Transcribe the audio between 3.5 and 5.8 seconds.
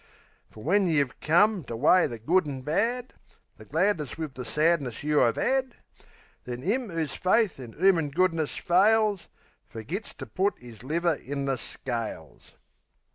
The gladness wiv the sadness you 'ave 'ad